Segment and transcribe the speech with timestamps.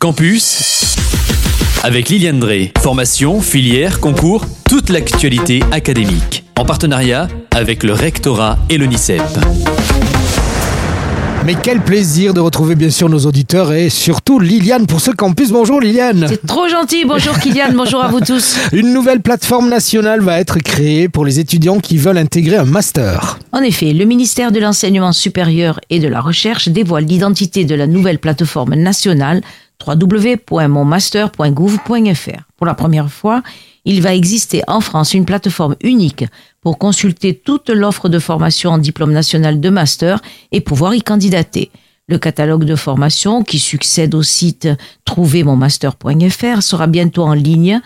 [0.00, 0.94] Campus
[1.82, 2.70] avec Liliane Drey.
[2.78, 6.44] Formation, filière, concours, toute l'actualité académique.
[6.56, 9.20] En partenariat avec le rectorat et l'ONICEP.
[11.44, 15.50] Mais quel plaisir de retrouver bien sûr nos auditeurs et surtout Liliane pour ce campus.
[15.50, 16.26] Bonjour Liliane.
[16.28, 17.04] C'est trop gentil.
[17.04, 17.72] Bonjour Kylian.
[17.74, 18.56] Bonjour à vous tous.
[18.72, 23.40] Une nouvelle plateforme nationale va être créée pour les étudiants qui veulent intégrer un master.
[23.50, 27.88] En effet, le ministère de l'Enseignement supérieur et de la Recherche dévoile l'identité de la
[27.88, 29.40] nouvelle plateforme nationale
[29.86, 32.42] www.monmaster.gouv.fr.
[32.56, 33.42] Pour la première fois,
[33.84, 36.24] il va exister en France une plateforme unique
[36.60, 40.20] pour consulter toute l'offre de formation en diplôme national de master
[40.52, 41.70] et pouvoir y candidater.
[42.06, 44.68] Le catalogue de formation qui succède au site
[45.04, 47.80] trouvermonmaster.fr sera bientôt en ligne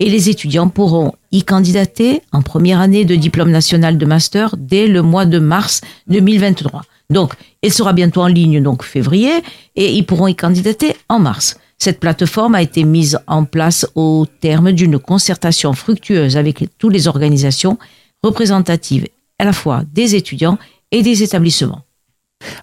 [0.00, 4.86] et les étudiants pourront y candidater en première année de diplôme national de master dès
[4.86, 6.82] le mois de mars 2023.
[7.10, 9.32] Donc, elle sera bientôt en ligne, donc février,
[9.76, 11.56] et ils pourront y candidater en mars.
[11.78, 17.08] Cette plateforme a été mise en place au terme d'une concertation fructueuse avec toutes les
[17.08, 17.78] organisations
[18.22, 19.06] représentatives
[19.38, 20.58] à la fois des étudiants
[20.90, 21.82] et des établissements.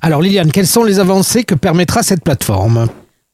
[0.01, 2.87] Alors Liliane, quelles sont les avancées que permettra cette plateforme?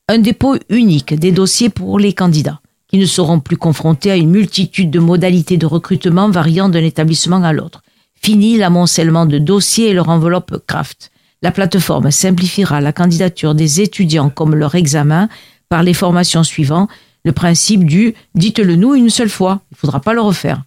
[0.08, 4.30] Un dépôt unique des dossiers pour les candidats, qui ne seront plus confrontés à une
[4.30, 7.82] multitude de modalités de recrutement variant d'un établissement à l'autre.
[8.24, 11.12] Fini l'amoncellement de dossiers et leur enveloppe craft.
[11.42, 15.28] La plateforme simplifiera la candidature des étudiants comme leur examen
[15.70, 16.90] par les formations suivantes,
[17.24, 20.64] le principe du dites-le nous une seule fois, il ne faudra pas le refaire.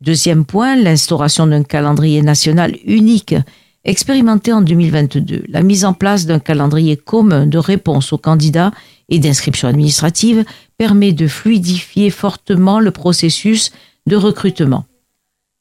[0.00, 3.36] Deuxième point, l'instauration d'un calendrier national unique
[3.84, 8.72] expérimenté en 2022, la mise en place d'un calendrier commun de réponse aux candidats
[9.08, 10.44] et d'inscription administrative
[10.76, 13.70] permet de fluidifier fortement le processus
[14.06, 14.86] de recrutement.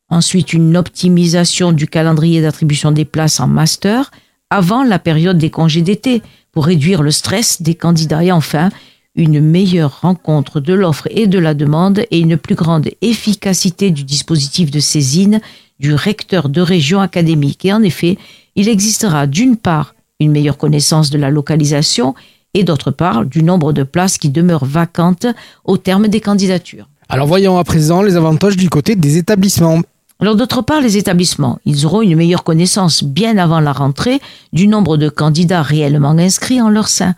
[0.09, 4.11] Ensuite, une optimisation du calendrier d'attribution des places en master
[4.49, 8.23] avant la période des congés d'été pour réduire le stress des candidats.
[8.23, 8.69] Et enfin,
[9.15, 14.03] une meilleure rencontre de l'offre et de la demande et une plus grande efficacité du
[14.03, 15.41] dispositif de saisine
[15.79, 17.65] du recteur de région académique.
[17.65, 18.17] Et en effet,
[18.55, 22.15] il existera d'une part une meilleure connaissance de la localisation
[22.53, 25.27] et d'autre part du nombre de places qui demeurent vacantes
[25.65, 26.87] au terme des candidatures.
[27.09, 29.81] Alors voyons à présent les avantages du côté des établissements.
[30.25, 34.19] Alors d'autre part, les établissements, ils auront une meilleure connaissance bien avant la rentrée
[34.53, 37.13] du nombre de candidats réellement inscrits en leur sein.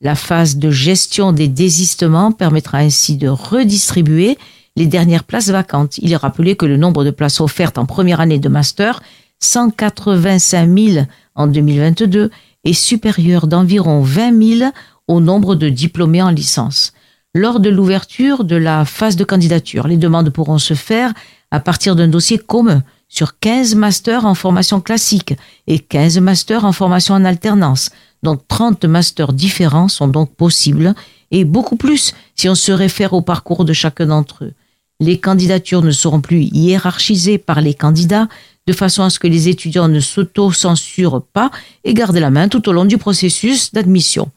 [0.00, 4.38] La phase de gestion des désistements permettra ainsi de redistribuer
[4.76, 5.98] les dernières places vacantes.
[5.98, 9.02] Il est rappelé que le nombre de places offertes en première année de master,
[9.40, 12.30] 185 000 en 2022,
[12.62, 14.70] est supérieur d'environ 20 000
[15.08, 16.92] au nombre de diplômés en licence.
[17.34, 21.14] Lors de l'ouverture de la phase de candidature, les demandes pourront se faire
[21.50, 25.34] à partir d'un dossier commun sur 15 masters en formation classique
[25.66, 27.88] et 15 masters en formation en alternance.
[28.22, 30.94] Donc 30 masters différents sont donc possibles
[31.30, 34.52] et beaucoup plus si on se réfère au parcours de chacun d'entre eux.
[35.00, 38.28] Les candidatures ne seront plus hiérarchisées par les candidats
[38.66, 41.50] de façon à ce que les étudiants ne s'auto-censurent pas
[41.84, 44.30] et gardent la main tout au long du processus d'admission.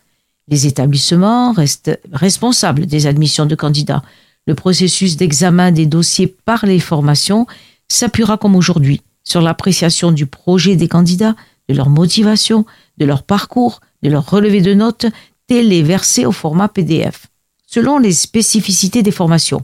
[0.47, 4.03] Les établissements restent responsables des admissions de candidats.
[4.45, 7.47] Le processus d'examen des dossiers par les formations
[7.88, 11.35] s'appuiera comme aujourd'hui sur l'appréciation du projet des candidats,
[11.67, 12.66] de leur motivation,
[12.97, 15.07] de leur parcours, de leur relevé de notes,
[15.47, 17.28] téléversé au format PDF.
[17.66, 19.63] Selon les spécificités des formations,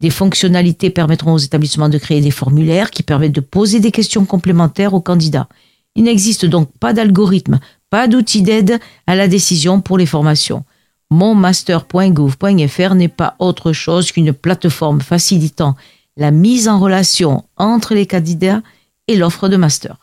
[0.00, 4.24] des fonctionnalités permettront aux établissements de créer des formulaires qui permettent de poser des questions
[4.24, 5.48] complémentaires aux candidats.
[5.94, 7.60] Il n'existe donc pas d'algorithme,
[7.94, 10.64] pas d'outil d'aide à la décision pour les formations
[11.10, 15.76] monmaster.gouv.fr n'est pas autre chose qu'une plateforme facilitant
[16.16, 18.62] la mise en relation entre les candidats
[19.06, 19.94] et l'offre de master.